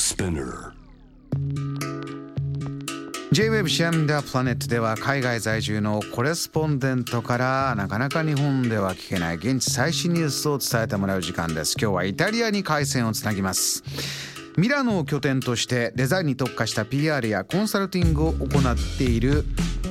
[0.00, 0.72] Spinner.
[3.32, 11.76] J-Web シアムダプラネットでは海外在住のコレスポンデントからなかなか日本では聞けない現地最新ニュースを伝えてもらう時間です。
[11.78, 13.84] 今日はイタリアに回線をつなぎます。
[14.56, 19.44] ミラノを拠点としてデザインに特化した PR やコンサルティングを行っている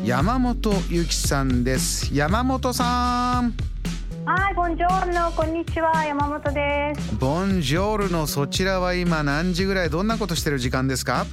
[0.04, 2.10] 山本由紀さんです。
[2.16, 3.79] 山本さん。
[4.26, 7.16] はい、ボンジョーノ、こんにちは、山本です。
[7.16, 11.26] ボンジョールのそちらは今何時ぐらいどんなことしてる時間ですか？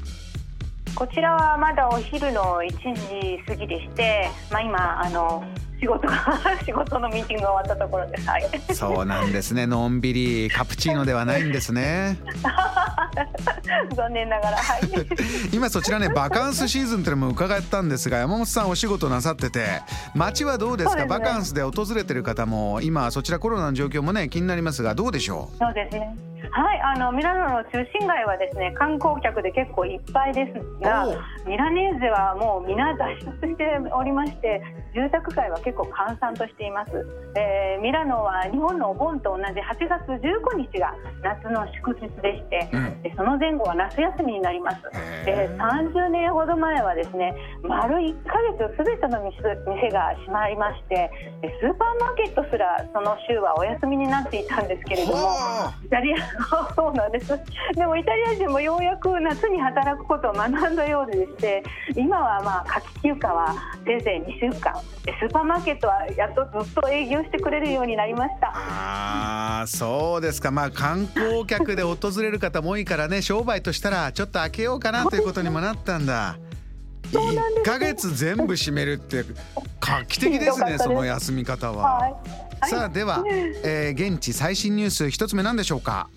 [0.95, 2.71] こちらはまだお昼の1
[3.39, 5.45] 時過ぎでして、まあ今あの
[5.79, 8.29] 仕事が 仕事のミーティングが終わったところです。
[8.29, 8.49] はい。
[8.75, 12.19] そうなんですねのんびりカプチーノではないんですね
[13.97, 14.81] 残念ながら、はい。
[15.53, 19.65] 今そちらねバカンスシーズンっていうのも伺ったんですが山本さんお仕事なさってて
[20.15, 21.03] 街はどうですか？
[21.03, 26.17] ねバカンスで訪れてる方も今そちらコロナの状況もね気になりますがどうでしょそうですね。
[26.51, 31.07] はい、あのミラノの中心街はですね、観光客で結構いっぱいですが
[31.47, 33.09] ミラネーゼはもう皆脱
[33.43, 34.63] 出しておりまして、
[34.95, 36.93] 住宅街は結構閑散としています。
[37.37, 44.83] えーミラノは日本のお盆と同じ8月15日が夏の祝日でして、うんでその前後は夏休みになります。
[45.25, 51.11] で30年ほど前はですね丸1ヶ月すべての店店が閉まりまして
[51.43, 56.17] でスーパーマーケットすらその週はお休みになっていたんですけれどもはイタリア
[56.77, 57.39] そうなんです。
[57.75, 61.63] でもイタリア人もようやく夏に働くことを学んだようでして
[61.95, 64.75] 今はまあ夏季休暇はせいぜい2週間。
[65.05, 68.53] でスーパーマーケットはやっとずっと営業してくれるようになりました。
[68.55, 70.51] あーそうですか。
[70.51, 76.37] まあ観光客で訪れる方も多いからね商売としたらちょっと開けようかなということにもなったんだ。
[77.13, 79.25] 1ヶ月全部閉めるって
[79.81, 83.23] 画期的ですねその休み方は、はいはいさあでは、
[83.65, 86.09] えー現地最新ニュース一つ目なんでしょうか？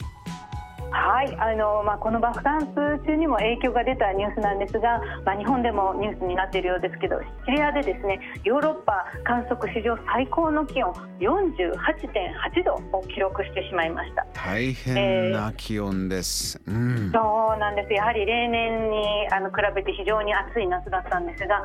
[0.92, 14.26] はい、あのまあこのバカンス中にも影響が出たニュースなんですが、まあ日本でもニュースになっているようですけど、シチリアでですね、ヨーロッパ観測史上最高の気温48.8度を記録してしまいました。
[14.33, 17.94] 大変な気温です、うんそうなんです。
[17.94, 21.61] やはり例年にあの比べて非常に暑い夏だったんですが。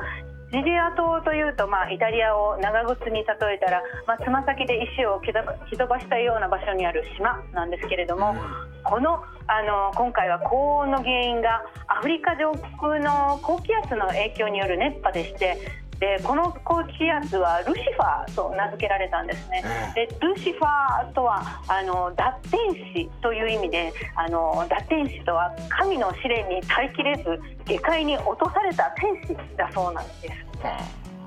[0.51, 8.35] シチリア島というと、まあ、イタリアを長靴に例えたら、まあ、つま先で石を蹴飛ば蹴飛ばしたような場所にある島なんですけれども、
[8.83, 15.57] このあの今回は高温の原因がアフリカ上空の高気圧の影響による熱波でして
[15.99, 19.63] でこの高気圧はルシファーと名付けられたんですね。
[19.95, 22.59] でルシファーとはあの脱天
[22.93, 30.29] 使という意味であの脱天使とは神の試練に耐えきれず下界に落とされた天使だそうなんです。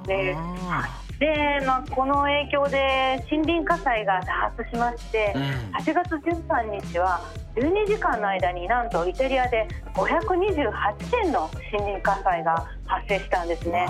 [0.06, 7.20] であで、まあ、この影響で森林火災が多発しまして、うん8月13日は
[7.54, 13.86] 12時間の間になんとイタリアで528件の森林火災が発生したんですね。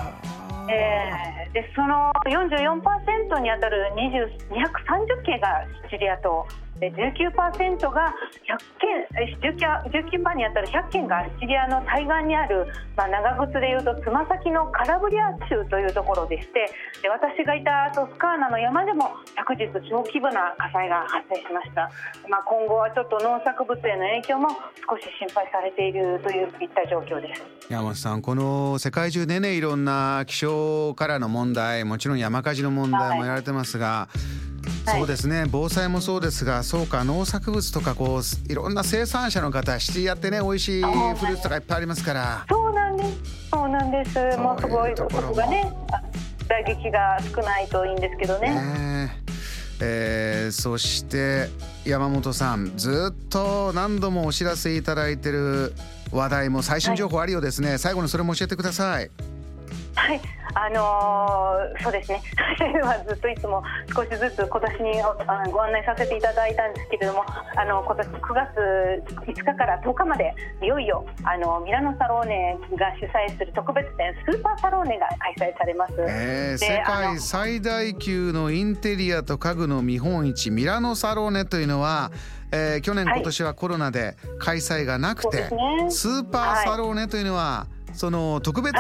[0.69, 6.47] えーでその44%にあたる20 230件がシチリア島
[6.79, 8.15] で19%が
[8.47, 12.67] 100件19 19%にあたる100件がシチリアの対岸にある、
[12.97, 16.71] まあ、長靴でいうとつま先のカラブリア州というところでして
[17.03, 21.91] で私がいたトスカーナの山でも昨日小規模な火災が発生しました、
[22.29, 24.49] まあ、今後はちょっと農作物への影響も
[24.89, 27.43] 少し心配されているといういった状況です。
[27.69, 34.09] 山本さんこの世界中でねいろんな気象からの問題もちろん山火事の問題もやられてますが、は
[34.45, 34.48] い
[34.93, 35.45] そうですね。
[35.51, 42.47] 防災もそうですがそうか農作物とかこういろんな生産者の方シチリアってね美味しいフルーツとかいっぱいありますから。
[42.49, 43.11] そうなんです。
[43.51, 44.39] そうなんです。
[44.39, 46.03] もうすごいころもここがね、あ
[46.49, 48.51] 打撃が少ないといいんですけどね。
[48.51, 49.23] ね
[49.81, 50.49] え。
[50.49, 51.49] ーそして
[51.85, 55.73] 山本さんずっと何度もお知らせいただいてる
[56.11, 59.11] 話題も最新情報あるようですね、最後にそれも教えてください。
[59.95, 60.21] はい、
[60.59, 62.21] あのーそうですね。
[62.83, 63.63] まあずっといつも
[63.95, 67.25] 少しずつ今年にあのご案内させていただいたんですけれども、
[67.57, 75.07] あの今年9月5日から10日までいよいよあのミラノサローネが主催する特別展スーパーサローネが
[75.39, 75.95] 開催されます。
[75.99, 82.11] えーで世界最大級のインテリアと家具の見本市ミラノサローネというのは、
[82.51, 88.75] えー去年はい今年はコロナで開催がなくて、ねスーパーサローネというのは、その特別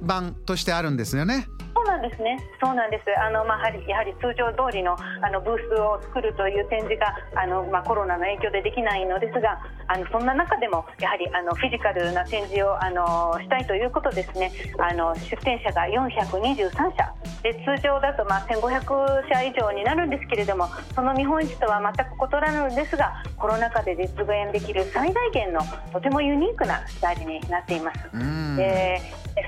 [0.00, 1.46] 版としてあるんですよね。
[1.74, 2.38] そうなんですね。
[2.62, 3.04] そうなんです。
[3.20, 14.50] あのまあやはりやはり通常通りのあのブースを作るという展示があのまあコロナの影響でできないのですが、あのそんな中でもやはりあのフィジカルな展示をあのしたいということですね。
[14.78, 25.60] あの出展者が423社で通常だとまあ1500社以上になるんですけれども、その見本市とは全く異なるんですが、コロナ禍で実現できる最大限の
[25.92, 28.56] とてもユニークなスタイルになっています。
[28.56, 29.00] で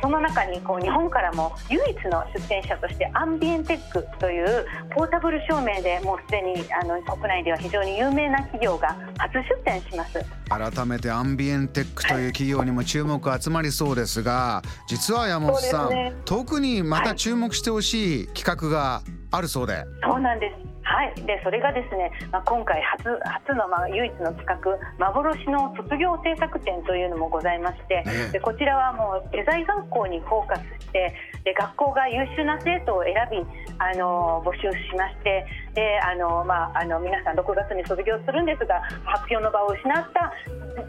[0.03, 10.25] その中にこう日本からも唯一の出展者としてアンビエンテックというポータブル照明でもうすでにあの国内では非常に有名な企業が初出展します。
[10.49, 24.57] 改めてアンビエンテックという企業にも注目集まりそうですが実は山本さん、ね、特にまた注目してほしい企画があるそうで、そうなんですはい、でそれがですね、まあ、今回初初のまあ唯一の企画
[24.97, 28.03] 幻の卒業制作展というのもございまして、
[28.33, 31.15] でこちらはもうデザイン学校にフォーカスして
[31.45, 33.45] で学校が優秀な生徒を選び
[33.79, 35.45] あの募集しまして
[35.79, 40.33] であの、まあ、あの皆さん6月に卒業するんですが発表の場を失った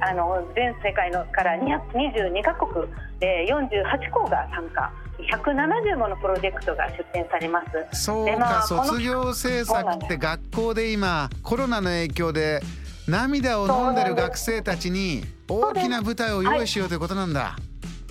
[0.02, 2.88] あの全世界のから222カ国
[3.20, 4.92] で48校が参加。
[5.20, 12.62] 170ものプロジェクトが出展されますそうか、まあ、卒業制作って学校で今コロナの影響で
[13.06, 17.58] 涙を飲んでる学生たちに大きな舞台を用意しようということなんだ。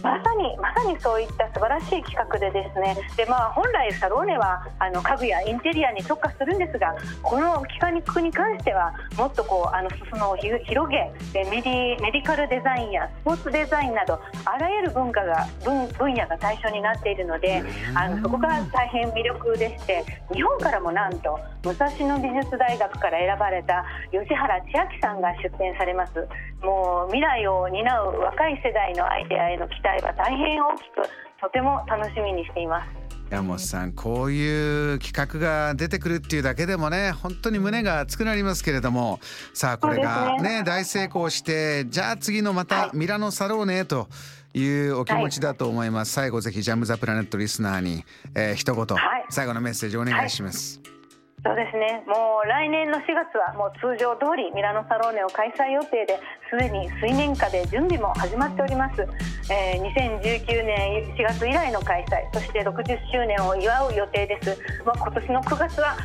[0.02, 2.96] まさにまさにそういった素晴らしい企画でですね。
[3.16, 17.62] で、まあ、本来サローネはあの家具やインテリアに特化するんですがこの企画に関してはもっとこうあの裾野を広げでメディメディカルデザインやスポーツデザインなどあらゆる文化が分分野が対象になっているので
[17.94, 26.28] あのそこが大変魅力でして日本からもなんと武蔵野美術大学から選ばれた吉原千秋さんが出展されます。
[26.62, 31.02] もう未来を担う若い世代のアイデアへの期待は大変大きく
[31.40, 32.88] とても楽しみにしています。
[33.30, 39.20] 山本さんこういう企画が出てくるっていうだけでもね本当に胸が熱くなりますけれども。
[39.52, 44.08] さあこれがね、ね、大成功してじゃあ次のまたミラノサローネと
[44.54, 48.04] いうお気持ちだと思います、はい、最後ぜひジャム・ザ・プラネットリスナーに、
[48.34, 50.97] えー、一言、はい、最後のメッセージお願いします、はい
[51.48, 52.04] そうですね。
[52.04, 59.00] もう来年の4月はもう通常通りミラノサローネを開催予定ですでに水面下で準備も始まっております、
[59.48, 64.50] えー、2019年4月以来の開催そして60周年を祝う予定です。
[64.84, 65.96] もう今年の9月は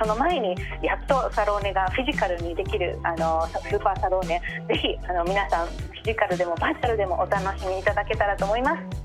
[0.00, 0.54] その前に
[0.84, 4.40] やっとサローネがフィジカルにできるあのスーパーサローネ。
[4.68, 9.02] ぜひあの皆さんフィジカルでもバーチャルでもお楽しみいただけたらと思います。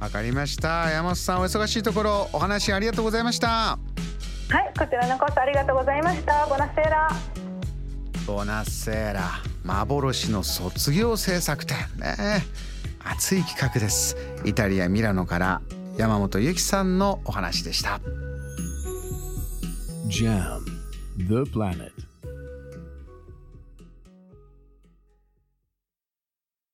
[0.00, 0.90] わかりました。
[0.90, 3.78] 山本さんお忙しいところお話ありがとうございました。
[4.50, 6.46] はいこちらのこそありがとうございました。
[6.46, 7.10] ボナセーラ。
[8.26, 9.42] ボナセーラ。
[9.62, 11.76] 幻の卒業制作展。
[11.98, 12.16] ね。
[13.04, 14.16] 熱い企画です。
[14.46, 15.60] イタリアミラノから
[15.98, 18.00] 山本由紀さんのお話でした。
[20.06, 20.64] JAM
[21.18, 22.07] The Planet